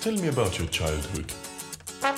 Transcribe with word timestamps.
Tell 0.00 0.12
me 0.12 0.28
about 0.28 0.56
your 0.56 0.68
childhood. 0.68 1.32
At 2.02 2.14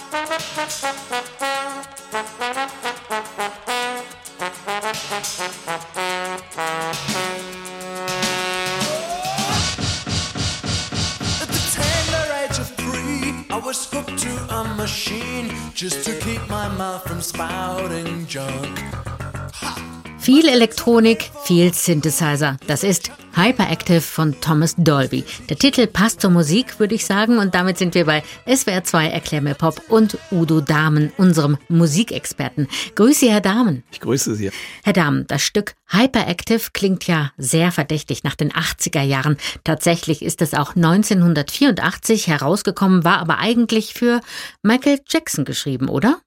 the 11.48 11.60
tender 11.72 12.24
age 12.34 12.58
of 12.58 12.68
three, 12.76 13.46
I 13.48 13.62
was 13.64 13.90
hooked 13.90 14.18
to 14.18 14.54
a 14.54 14.74
machine 14.76 15.50
just 15.72 16.04
to 16.04 16.18
keep 16.20 16.46
my 16.50 16.68
mouth 16.68 17.02
from 17.04 17.22
spouting 17.22 18.26
junk. 18.26 18.78
Viel 20.20 20.48
Elektronik, 20.48 21.30
viel 21.44 21.72
Synthesizer. 21.72 22.58
Das 22.66 22.84
ist 22.84 23.10
Hyperactive 23.34 24.02
von 24.02 24.38
Thomas 24.42 24.74
Dolby. 24.76 25.24
Der 25.48 25.56
Titel 25.56 25.86
passt 25.86 26.20
zur 26.20 26.28
Musik, 26.28 26.78
würde 26.78 26.94
ich 26.94 27.06
sagen. 27.06 27.38
Und 27.38 27.54
damit 27.54 27.78
sind 27.78 27.94
wir 27.94 28.04
bei 28.04 28.22
SWR 28.46 28.84
2 28.84 29.06
Erklär 29.06 29.40
mir 29.40 29.54
Pop 29.54 29.80
und 29.88 30.18
Udo 30.30 30.60
Dahmen, 30.60 31.10
unserem 31.16 31.56
Musikexperten. 31.70 32.68
Grüße, 32.96 33.30
Herr 33.30 33.40
Dahmen. 33.40 33.82
Ich 33.92 34.00
grüße 34.00 34.34
Sie. 34.34 34.50
Herr 34.84 34.92
Dahmen, 34.92 35.26
das 35.26 35.40
Stück 35.40 35.74
Hyperactive 35.88 36.68
klingt 36.74 37.06
ja 37.06 37.32
sehr 37.38 37.72
verdächtig 37.72 38.22
nach 38.22 38.34
den 38.34 38.52
80er 38.52 39.02
Jahren. 39.02 39.38
Tatsächlich 39.64 40.20
ist 40.20 40.42
es 40.42 40.52
auch 40.52 40.76
1984 40.76 42.26
herausgekommen, 42.26 43.04
war 43.04 43.20
aber 43.20 43.38
eigentlich 43.38 43.94
für 43.94 44.20
Michael 44.62 45.00
Jackson 45.08 45.46
geschrieben, 45.46 45.88
oder? 45.88 46.18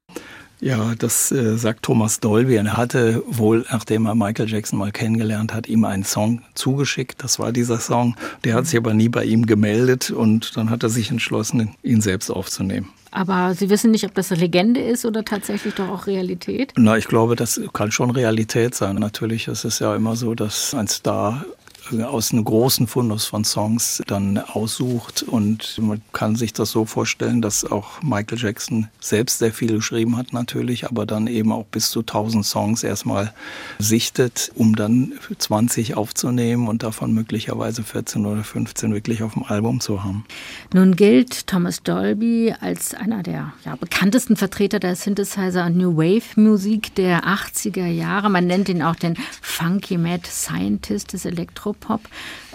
Ja, 0.63 0.95
das 0.97 1.29
äh, 1.33 1.57
sagt 1.57 1.83
Thomas 1.83 2.21
Dolby. 2.21 2.55
Er 2.55 2.77
hatte 2.77 3.21
wohl, 3.27 3.65
nachdem 3.69 4.05
er 4.05 4.15
Michael 4.15 4.49
Jackson 4.49 4.79
mal 4.79 4.93
kennengelernt 4.93 5.53
hat, 5.53 5.67
ihm 5.67 5.83
einen 5.83 6.05
Song 6.05 6.41
zugeschickt. 6.53 7.21
Das 7.21 7.37
war 7.37 7.51
dieser 7.51 7.79
Song. 7.79 8.15
Der 8.45 8.55
hat 8.55 8.67
sich 8.67 8.77
aber 8.77 8.93
nie 8.93 9.09
bei 9.09 9.25
ihm 9.25 9.45
gemeldet 9.45 10.09
und 10.09 10.55
dann 10.55 10.69
hat 10.69 10.83
er 10.83 10.89
sich 10.89 11.11
entschlossen, 11.11 11.75
ihn 11.83 11.99
selbst 11.99 12.29
aufzunehmen. 12.29 12.87
Aber 13.11 13.53
Sie 13.53 13.69
wissen 13.69 13.91
nicht, 13.91 14.05
ob 14.05 14.15
das 14.15 14.31
eine 14.31 14.39
Legende 14.39 14.79
ist 14.79 15.05
oder 15.05 15.25
tatsächlich 15.25 15.73
doch 15.75 15.89
auch 15.89 16.07
Realität? 16.07 16.71
Na, 16.77 16.97
ich 16.97 17.09
glaube, 17.09 17.35
das 17.35 17.59
kann 17.73 17.91
schon 17.91 18.09
Realität 18.09 18.73
sein. 18.73 18.95
Natürlich 18.95 19.49
ist 19.49 19.65
es 19.65 19.79
ja 19.79 19.93
immer 19.93 20.15
so, 20.15 20.33
dass 20.33 20.73
ein 20.73 20.87
Star 20.87 21.43
aus 21.91 22.31
einem 22.31 22.43
großen 22.43 22.87
Fundus 22.87 23.25
von 23.25 23.43
Songs 23.43 24.01
dann 24.07 24.37
aussucht 24.37 25.23
und 25.23 25.77
man 25.79 26.01
kann 26.13 26.35
sich 26.35 26.53
das 26.53 26.71
so 26.71 26.85
vorstellen, 26.85 27.41
dass 27.41 27.65
auch 27.65 28.01
Michael 28.01 28.39
Jackson 28.39 28.87
selbst 28.99 29.39
sehr 29.39 29.53
viel 29.53 29.73
geschrieben 29.73 30.17
hat 30.17 30.33
natürlich, 30.33 30.85
aber 30.87 31.05
dann 31.05 31.27
eben 31.27 31.51
auch 31.51 31.65
bis 31.65 31.89
zu 31.89 31.99
1000 31.99 32.45
Songs 32.45 32.83
erstmal 32.83 33.33
sichtet, 33.79 34.51
um 34.55 34.75
dann 34.75 35.13
20 35.37 35.95
aufzunehmen 35.95 36.67
und 36.67 36.83
davon 36.83 37.13
möglicherweise 37.13 37.83
14 37.83 38.25
oder 38.25 38.43
15 38.43 38.93
wirklich 38.93 39.23
auf 39.23 39.33
dem 39.33 39.43
Album 39.43 39.79
zu 39.79 40.03
haben. 40.03 40.25
Nun 40.73 40.95
gilt 40.95 41.47
Thomas 41.47 41.83
Dolby 41.83 42.53
als 42.59 42.93
einer 42.93 43.23
der 43.23 43.53
ja, 43.65 43.75
bekanntesten 43.75 44.35
Vertreter 44.35 44.79
der 44.79 44.95
Synthesizer 44.95 45.65
und 45.65 45.77
New 45.77 45.97
Wave 45.97 46.39
Musik 46.39 46.95
der 46.95 47.25
80er 47.25 47.87
Jahre. 47.87 48.29
Man 48.29 48.47
nennt 48.47 48.69
ihn 48.69 48.81
auch 48.81 48.95
den 48.95 49.15
Funky 49.41 49.97
Mad 49.97 50.23
Scientist 50.27 51.13
des 51.13 51.25
Elektro 51.25 51.72
Pop. 51.73 52.01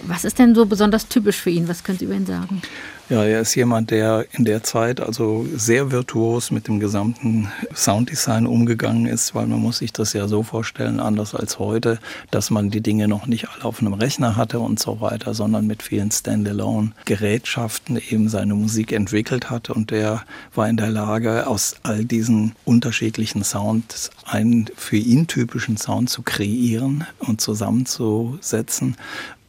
Was 0.03 0.25
ist 0.25 0.39
denn 0.39 0.55
so 0.55 0.67
besonders 0.67 1.09
typisch 1.09 1.37
für 1.37 1.51
ihn? 1.51 1.69
Was 1.69 1.85
können 1.85 1.99
Sie 1.99 2.05
über 2.05 2.15
ihn 2.15 2.27
sagen? 2.27 2.63
Ja, 3.11 3.25
er 3.25 3.41
ist 3.41 3.55
jemand, 3.55 3.91
der 3.91 4.27
in 4.33 4.45
der 4.45 4.63
Zeit 4.63 5.01
also 5.01 5.47
sehr 5.57 5.91
virtuos 5.91 6.51
mit 6.51 6.69
dem 6.69 6.79
gesamten 6.79 7.51
Sounddesign 7.75 8.47
umgegangen 8.47 9.07
ist, 9.07 9.35
weil 9.35 9.47
man 9.47 9.61
muss 9.61 9.79
sich 9.79 9.95
das 9.95 10.13
ja 10.13 10.29
so 10.29 10.43
vorstellen, 10.43 11.01
anders 11.01 11.35
als 11.35 11.59
heute, 11.59 12.01
dass 12.31 12.51
man 12.51 12.69
die 12.69 12.83
Dinge 12.83 13.09
noch 13.09 13.27
nicht 13.27 13.49
alle 13.49 13.65
auf 13.65 13.81
einem 13.81 13.95
Rechner 13.95 14.37
hatte 14.37 14.61
und 14.61 14.79
so 14.79 15.01
weiter, 15.01 15.33
sondern 15.33 15.67
mit 15.67 15.83
vielen 15.83 16.11
Standalone-Gerätschaften 16.11 17.97
eben 17.97 18.29
seine 18.29 18.55
Musik 18.55 18.93
entwickelt 18.93 19.49
hat. 19.49 19.71
Und 19.71 19.91
der 19.91 20.25
war 20.55 20.69
in 20.69 20.77
der 20.77 20.91
Lage, 20.91 21.47
aus 21.47 21.77
all 21.85 22.05
diesen 22.05 22.57
unterschiedlichen 22.67 23.43
Sounds 23.43 24.11
einen 24.27 24.67
für 24.77 24.99
ihn 24.99 25.27
typischen 25.27 25.79
Sound 25.79 26.11
zu 26.11 26.21
kreieren 26.21 27.07
und 27.21 27.41
zusammenzusetzen 27.41 28.97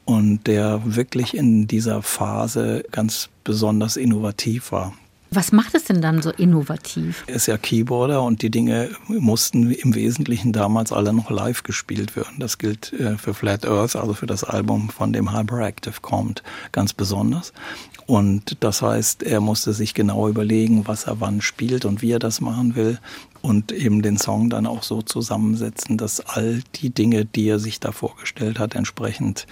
und 0.10 0.48
der 0.48 0.82
wirklich 0.86 1.38
in 1.38 1.68
dieser 1.68 2.02
Phase 2.02 2.84
ganz 2.92 3.30
besonders 3.44 3.96
innovativ 3.96 4.72
war. 4.72 4.94
Was 5.30 5.52
macht 5.52 5.76
es 5.76 5.84
denn 5.84 6.02
dann 6.02 6.24
so 6.24 6.32
innovativ? 6.32 7.24
Er 7.28 7.36
ist 7.36 7.46
ja 7.46 7.60
Keyboarder 7.60 8.24
und 8.24 8.42
die 8.42 8.50
Dinge 8.50 8.90
mussten 9.08 9.70
im 9.70 9.94
Wesentlichen 9.94 10.52
damals 10.52 10.92
alle 10.92 11.14
noch 11.14 11.30
live 11.30 11.62
gespielt 11.62 12.16
werden. 12.16 12.40
Das 12.40 12.58
gilt 12.58 12.92
äh, 12.94 13.16
für 13.20 13.36
Flat 13.36 13.68
Earth, 13.68 13.96
also 13.96 14.16
für 14.16 14.26
das 14.26 14.44
Album, 14.44 14.90
von 14.90 15.14
dem 15.14 15.32
Hyperactive 15.32 16.02
kommt, 16.02 16.42
ganz 16.72 16.94
besonders. 16.94 17.54
Und 18.08 18.58
das 18.62 18.82
heißt, 18.82 19.22
er 19.22 19.40
musste 19.40 19.74
sich 19.74 19.94
genau 19.94 20.28
überlegen, 20.28 20.88
was 20.88 21.04
er 21.04 21.22
wann 21.22 21.42
spielt 21.42 21.86
und 21.86 22.02
wie 22.02 22.14
er 22.14 22.18
das 22.18 22.42
machen 22.42 22.76
will 22.76 22.98
und 23.44 23.72
eben 23.72 24.02
den 24.02 24.18
Song 24.18 24.50
dann 24.50 24.66
auch 24.66 24.82
so 24.82 25.04
zusammensetzen, 25.04 25.98
dass 26.00 26.20
all 26.22 26.64
die 26.74 26.90
Dinge, 26.90 27.26
die 27.26 27.48
er 27.48 27.60
sich 27.60 27.80
da 27.80 27.92
vorgestellt 27.92 28.58
hat, 28.58 28.74
entsprechend 28.74 29.46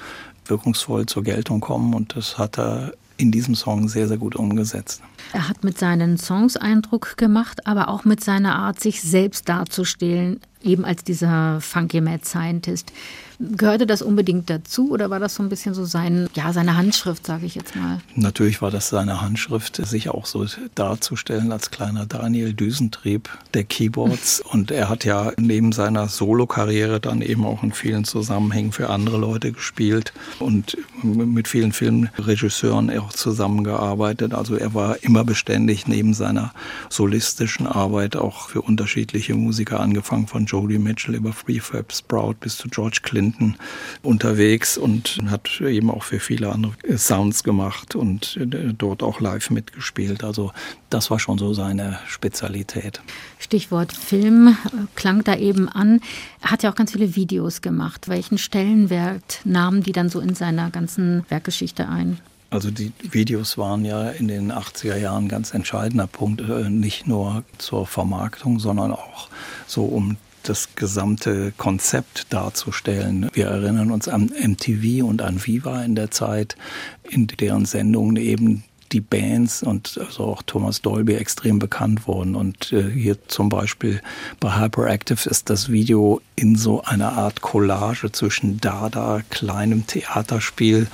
wirkungsvoll 0.49 1.05
zur 1.05 1.23
Geltung 1.23 1.59
kommen. 1.59 1.93
Und 1.93 2.15
das 2.15 2.37
hat 2.37 2.57
er 2.57 2.93
in 3.17 3.31
diesem 3.31 3.55
Song 3.55 3.87
sehr, 3.87 4.07
sehr 4.07 4.17
gut 4.17 4.35
umgesetzt. 4.35 5.01
Er 5.33 5.49
hat 5.49 5.63
mit 5.63 5.77
seinen 5.77 6.17
Songs 6.17 6.55
Eindruck 6.55 7.17
gemacht, 7.17 7.65
aber 7.65 7.89
auch 7.89 8.05
mit 8.05 8.23
seiner 8.23 8.55
Art, 8.55 8.79
sich 8.79 9.01
selbst 9.01 9.49
darzustellen, 9.49 10.39
eben 10.63 10.85
als 10.85 11.03
dieser 11.03 11.61
Funky 11.61 12.01
Mad 12.01 12.25
Scientist. 12.25 12.91
Gehörte 13.39 13.85
das 13.85 14.01
unbedingt 14.01 14.49
dazu 14.49 14.89
oder 14.89 15.11
war 15.11 15.19
das 15.19 15.35
so 15.35 15.43
ein 15.43 15.49
bisschen 15.49 15.75
so 15.75 15.85
sein, 15.85 16.27
ja, 16.33 16.51
seine 16.53 16.75
Handschrift, 16.75 17.23
sage 17.23 17.45
ich 17.45 17.53
jetzt 17.53 17.75
mal? 17.75 18.01
Natürlich 18.15 18.63
war 18.63 18.71
das 18.71 18.89
seine 18.89 19.21
Handschrift, 19.21 19.75
sich 19.75 20.09
auch 20.09 20.25
so 20.25 20.43
darzustellen 20.73 21.51
als 21.51 21.69
kleiner 21.69 22.07
Daniel 22.07 22.53
Düsentrieb 22.53 23.29
der 23.53 23.63
Keyboards. 23.63 24.41
Und 24.51 24.71
er 24.71 24.89
hat 24.89 25.05
ja 25.05 25.33
neben 25.37 25.71
seiner 25.71 26.07
Solokarriere 26.07 26.99
dann 26.99 27.21
eben 27.21 27.45
auch 27.45 27.61
in 27.61 27.73
vielen 27.73 28.05
Zusammenhängen 28.05 28.71
für 28.71 28.89
andere 28.89 29.17
Leute 29.17 29.51
gespielt 29.51 30.13
und 30.39 30.77
mit 31.03 31.47
vielen 31.47 31.73
Filmregisseuren 31.73 32.89
auch 32.97 33.11
zusammengearbeitet. 33.11 34.33
Also 34.33 34.55
er 34.55 34.73
war 34.73 35.03
immer 35.03 35.23
beständig 35.23 35.87
neben 35.87 36.15
seiner 36.15 36.53
solistischen 36.89 37.67
Arbeit 37.67 38.15
auch 38.15 38.49
für 38.49 38.61
unterschiedliche 38.63 39.35
Musiker, 39.35 39.79
angefangen 39.79 40.25
von 40.25 40.46
Jody 40.47 40.79
Mitchell 40.79 41.15
über 41.15 41.31
Prefab 41.31 41.93
Sprout 41.93 42.35
bis 42.39 42.57
zu 42.57 42.67
George 42.69 42.99
Clinton 43.03 43.55
unterwegs 44.01 44.77
und 44.77 45.19
hat 45.27 45.61
eben 45.61 45.91
auch 45.91 46.03
für 46.03 46.19
viele 46.19 46.51
andere 46.51 46.73
Sounds 46.97 47.43
gemacht 47.43 47.95
und 47.95 48.39
dort 48.77 49.03
auch 49.03 49.21
live 49.21 49.49
mitgespielt. 49.51 50.23
Also 50.23 50.51
das 50.89 51.11
war 51.11 51.19
schon 51.19 51.37
so 51.37 51.53
seine 51.53 51.99
Spezialität. 52.07 53.01
Stichwort 53.37 53.93
Film 53.93 54.57
klang 54.95 55.23
da 55.23 55.35
eben 55.35 55.69
an. 55.69 55.99
Er 56.41 56.51
hat 56.51 56.63
ja 56.63 56.71
auch 56.71 56.75
ganz 56.75 56.93
viele 56.93 57.15
Videos 57.15 57.61
gemacht. 57.61 58.07
Welchen 58.07 58.37
Stellenwert 58.37 59.41
nahmen 59.43 59.83
die 59.83 59.91
dann 59.91 60.09
so 60.09 60.19
in 60.19 60.33
seiner 60.33 60.71
ganzen 60.71 61.25
Werkgeschichte 61.29 61.87
ein? 61.87 62.19
Also 62.49 62.71
die 62.71 62.93
Videos 63.01 63.57
waren 63.57 63.83
ja 63.83 64.09
in 64.09 64.29
den 64.29 64.53
80er 64.53 64.95
Jahren 64.95 65.25
ein 65.25 65.27
ganz 65.27 65.53
entscheidender 65.53 66.07
Punkt, 66.07 66.41
nicht 66.69 67.05
nur 67.05 67.43
zur 67.57 67.85
Vermarktung, 67.85 68.59
sondern 68.59 68.93
auch 68.93 69.27
so 69.67 69.83
um 69.83 70.15
das 70.47 70.75
gesamte 70.75 71.51
Konzept 71.57 72.31
darzustellen. 72.31 73.29
Wir 73.33 73.47
erinnern 73.47 73.91
uns 73.91 74.07
an 74.07 74.31
MTV 74.39 75.05
und 75.05 75.21
an 75.21 75.45
Viva 75.45 75.83
in 75.83 75.95
der 75.95 76.11
Zeit, 76.11 76.55
in 77.03 77.27
deren 77.27 77.65
Sendungen 77.65 78.15
eben 78.17 78.63
die 78.91 79.01
Bands 79.01 79.63
und 79.63 79.99
also 80.03 80.23
auch 80.23 80.41
Thomas 80.43 80.81
Dolby 80.81 81.15
extrem 81.15 81.59
bekannt 81.59 82.07
wurden. 82.07 82.35
Und 82.35 82.71
äh, 82.71 82.89
hier 82.89 83.17
zum 83.27 83.49
Beispiel 83.49 84.01
bei 84.39 84.59
Hyperactive 84.59 85.29
ist 85.29 85.49
das 85.49 85.69
Video 85.69 86.21
in 86.35 86.55
so 86.55 86.83
einer 86.83 87.13
Art 87.13 87.41
Collage 87.41 88.11
zwischen 88.11 88.61
Dada, 88.61 89.21
kleinem 89.29 89.85
Theaterspiel 89.87 90.87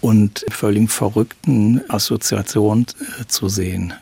und 0.00 0.44
völlig 0.50 0.90
verrückten 0.90 1.80
Assoziationen 1.88 2.86
äh, 3.20 3.26
zu 3.26 3.48
sehen 3.48 3.94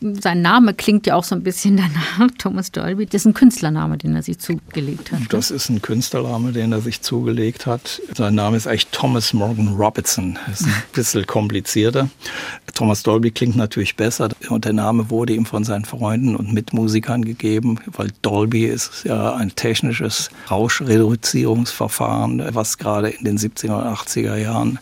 sein 0.00 0.42
Name 0.42 0.74
klingt 0.74 1.06
ja 1.06 1.16
auch 1.16 1.24
so 1.24 1.34
ein 1.34 1.42
bisschen 1.42 1.76
danach, 1.76 2.30
Thomas 2.38 2.70
Dolby. 2.70 3.06
Das 3.06 3.22
ist 3.22 3.26
ein 3.26 3.34
Künstlername, 3.34 3.98
den 3.98 4.14
er 4.14 4.22
sich 4.22 4.38
zugelegt 4.38 5.10
hat. 5.10 5.22
Das 5.30 5.50
ist 5.50 5.70
ein 5.70 5.82
Künstlername, 5.82 6.52
den 6.52 6.70
er 6.72 6.80
sich 6.80 7.02
zugelegt 7.02 7.66
hat. 7.66 8.00
Sein 8.16 8.36
Name 8.36 8.56
ist 8.56 8.66
eigentlich 8.66 8.88
Thomas 8.88 9.32
Morgan 9.32 9.68
Robertson. 9.68 10.38
Das 10.46 10.60
ist 10.60 10.66
ein 10.66 10.82
bisschen 10.92 11.26
komplizierter. 11.26 12.08
Thomas 12.74 13.02
Dolby 13.02 13.32
klingt 13.32 13.56
natürlich 13.56 13.96
besser 13.96 14.28
und 14.50 14.64
der 14.64 14.72
Name 14.72 15.10
wurde 15.10 15.34
ihm 15.34 15.46
von 15.46 15.64
seinen 15.64 15.84
Freunden 15.84 16.36
und 16.36 16.52
Mitmusikern 16.52 17.24
gegeben, 17.24 17.80
weil 17.86 18.12
Dolby 18.22 18.66
ist 18.66 19.04
ja 19.04 19.34
ein 19.34 19.56
technisches 19.56 20.30
Rauschreduzierungsverfahren, 20.48 22.54
was 22.54 22.78
gerade 22.78 23.08
in 23.08 23.24
den 23.24 23.36
70er 23.36 23.78
und 23.78 23.84
80er 23.84 24.36
Jahren, 24.36 24.78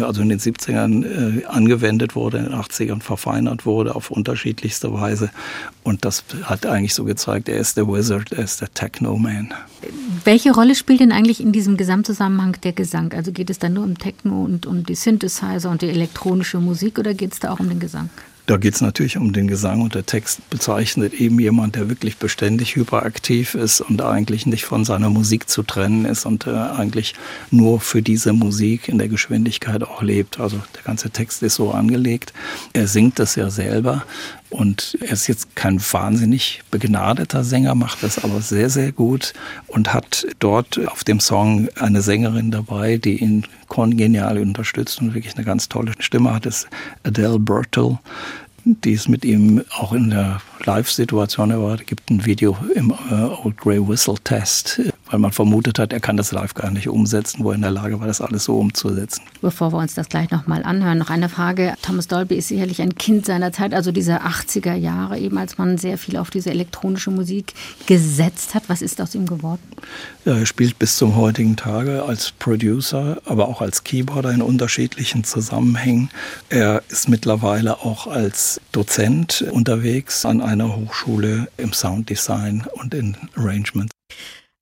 also 0.00 0.22
in 0.22 0.28
den 0.28 0.38
70ern 0.38 1.40
äh, 1.40 1.44
angewendet 1.46 2.14
wurde, 2.14 2.38
in 2.38 2.44
den 2.44 2.54
80ern 2.54 3.02
verfeinert 3.02 3.66
wurde 3.66 3.96
auf 3.96 4.12
unterschiedlichste 4.60 4.92
Weise. 4.92 5.30
Und 5.82 6.04
das 6.04 6.24
hat 6.42 6.66
eigentlich 6.66 6.94
so 6.94 7.04
gezeigt, 7.04 7.48
er 7.48 7.58
ist 7.58 7.76
der 7.76 7.86
Wizard, 7.86 8.32
er 8.32 8.44
ist 8.44 8.60
der 8.60 8.72
Techno-Man. 8.72 9.54
Welche 10.24 10.52
Rolle 10.52 10.74
spielt 10.74 11.00
denn 11.00 11.12
eigentlich 11.12 11.40
in 11.40 11.52
diesem 11.52 11.76
Gesamtzusammenhang 11.76 12.56
der 12.62 12.72
Gesang? 12.72 13.12
Also 13.12 13.32
geht 13.32 13.50
es 13.50 13.58
dann 13.58 13.74
nur 13.74 13.84
um 13.84 13.96
Techno 13.98 14.44
und 14.44 14.66
um 14.66 14.84
die 14.84 14.94
Synthesizer 14.94 15.70
und 15.70 15.82
die 15.82 15.88
elektronische 15.88 16.58
Musik 16.58 16.98
oder 16.98 17.14
geht 17.14 17.32
es 17.32 17.40
da 17.40 17.52
auch 17.52 17.60
um 17.60 17.68
den 17.68 17.80
Gesang? 17.80 18.10
Da 18.50 18.56
geht 18.56 18.74
es 18.74 18.80
natürlich 18.80 19.16
um 19.16 19.32
den 19.32 19.46
Gesang 19.46 19.80
und 19.80 19.94
der 19.94 20.06
Text 20.06 20.50
bezeichnet 20.50 21.14
eben 21.14 21.38
jemand, 21.38 21.76
der 21.76 21.88
wirklich 21.88 22.16
beständig 22.16 22.74
hyperaktiv 22.74 23.54
ist 23.54 23.80
und 23.80 24.02
eigentlich 24.02 24.44
nicht 24.44 24.64
von 24.64 24.84
seiner 24.84 25.08
Musik 25.08 25.48
zu 25.48 25.62
trennen 25.62 26.04
ist 26.04 26.26
und 26.26 26.48
äh, 26.48 26.50
eigentlich 26.50 27.14
nur 27.52 27.78
für 27.78 28.02
diese 28.02 28.32
Musik 28.32 28.88
in 28.88 28.98
der 28.98 29.06
Geschwindigkeit 29.06 29.84
auch 29.84 30.02
lebt. 30.02 30.40
Also 30.40 30.60
der 30.74 30.82
ganze 30.82 31.10
Text 31.10 31.44
ist 31.44 31.54
so 31.54 31.70
angelegt. 31.70 32.32
Er 32.72 32.88
singt 32.88 33.20
das 33.20 33.36
ja 33.36 33.50
selber 33.50 34.02
und 34.50 34.98
er 35.00 35.12
ist 35.12 35.28
jetzt 35.28 35.54
kein 35.54 35.80
wahnsinnig 35.80 36.62
begnadeter 36.72 37.44
Sänger, 37.44 37.76
macht 37.76 38.02
das 38.02 38.22
aber 38.22 38.40
sehr, 38.40 38.68
sehr 38.68 38.90
gut 38.90 39.32
und 39.68 39.94
hat 39.94 40.26
dort 40.40 40.76
auf 40.88 41.04
dem 41.04 41.20
Song 41.20 41.68
eine 41.78 42.02
Sängerin 42.02 42.50
dabei, 42.50 42.96
die 42.96 43.18
ihn 43.18 43.46
kongenial 43.68 44.38
unterstützt 44.38 45.00
und 45.00 45.14
wirklich 45.14 45.36
eine 45.36 45.44
ganz 45.44 45.68
tolle 45.68 45.92
Stimme 46.00 46.34
hat. 46.34 46.46
Das 46.46 46.64
ist 46.64 46.68
Adele 47.04 47.38
Bertel 47.38 48.00
die 48.64 48.92
ist 48.92 49.08
mit 49.08 49.24
ihm 49.24 49.64
auch 49.70 49.92
in 49.92 50.10
der 50.10 50.40
Live-Situation 50.64 51.50
war. 51.62 51.74
Es 51.74 51.86
gibt 51.86 52.10
ein 52.10 52.24
Video 52.24 52.56
im 52.74 52.90
äh, 53.10 53.14
Old 53.14 53.56
Grey 53.56 53.86
Whistle 53.86 54.16
Test, 54.22 54.80
weil 55.10 55.18
man 55.18 55.32
vermutet 55.32 55.78
hat, 55.78 55.92
er 55.92 56.00
kann 56.00 56.16
das 56.16 56.32
live 56.32 56.54
gar 56.54 56.70
nicht 56.70 56.88
umsetzen, 56.88 57.44
wo 57.44 57.50
er 57.50 57.56
in 57.56 57.62
der 57.62 57.70
Lage 57.70 58.00
war, 58.00 58.06
das 58.06 58.20
alles 58.20 58.44
so 58.44 58.58
umzusetzen. 58.58 59.22
Bevor 59.42 59.72
wir 59.72 59.78
uns 59.78 59.94
das 59.94 60.08
gleich 60.08 60.30
nochmal 60.30 60.62
anhören, 60.62 60.98
noch 60.98 61.10
eine 61.10 61.28
Frage. 61.28 61.74
Thomas 61.82 62.06
Dolby 62.06 62.36
ist 62.36 62.48
sicherlich 62.48 62.80
ein 62.80 62.94
Kind 62.94 63.26
seiner 63.26 63.52
Zeit, 63.52 63.74
also 63.74 63.90
dieser 63.92 64.22
80er 64.24 64.74
Jahre, 64.74 65.18
eben 65.18 65.36
als 65.38 65.58
man 65.58 65.78
sehr 65.78 65.98
viel 65.98 66.16
auf 66.16 66.30
diese 66.30 66.50
elektronische 66.50 67.10
Musik 67.10 67.54
gesetzt 67.86 68.54
hat. 68.54 68.64
Was 68.68 68.82
ist 68.82 69.00
aus 69.00 69.14
ihm 69.14 69.26
geworden? 69.26 69.60
Ja, 70.24 70.36
er 70.36 70.46
spielt 70.46 70.78
bis 70.78 70.96
zum 70.96 71.16
heutigen 71.16 71.56
Tage 71.56 72.04
als 72.04 72.30
Producer, 72.30 73.20
aber 73.24 73.48
auch 73.48 73.60
als 73.60 73.84
Keyboarder 73.84 74.30
in 74.30 74.42
unterschiedlichen 74.42 75.24
Zusammenhängen. 75.24 76.10
Er 76.50 76.82
ist 76.88 77.08
mittlerweile 77.08 77.80
auch 77.80 78.06
als 78.06 78.60
Dozent 78.72 79.44
unterwegs 79.50 80.24
an 80.24 80.40
einer 80.40 80.76
Hochschule 80.76 81.48
im 81.56 81.72
Sounddesign 81.72 82.66
und 82.74 82.94
in 82.94 83.16
Arrangement. 83.34 83.90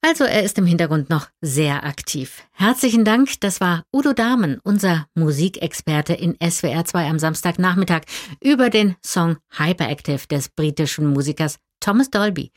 Also 0.01 0.25
er 0.25 0.45
ist 0.45 0.57
im 0.59 0.67
Hintergrund 0.67 1.11
noch 1.11 1.27
sehr 1.41 1.85
aktiv. 1.85 2.45
Herzlichen 2.53 3.05
Dank, 3.05 3.41
das 3.41 3.61
war 3.61 3.83
Udo 3.93 4.13
Dahmen, 4.13 4.61
unser 4.63 5.07
Musikexperte 5.15 6.15
in 6.15 6.37
SWR 6.41 6.85
2 6.85 7.11
am 7.11 7.19
Samstagnachmittag 7.19 8.03
über 8.41 8.71
den 8.71 8.95
Song 9.05 9.39
Hyperactive 9.59 10.29
des 10.29 10.51
britischen 10.51 11.09
Musikers 11.09 11.59
Thomas 11.81 12.11
Dolby. 12.11 12.47